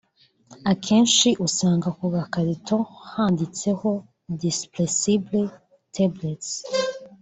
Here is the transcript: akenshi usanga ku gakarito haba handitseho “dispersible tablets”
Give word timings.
akenshi 0.71 1.29
usanga 1.47 1.87
ku 1.97 2.05
gakarito 2.15 2.77
haba 2.85 3.03
handitseho 3.13 3.89
“dispersible 4.41 5.41
tablets” 5.95 6.51